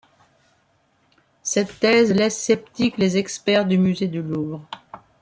[1.43, 4.65] Cette thèse laisse sceptiques les experts du musée du Louvre.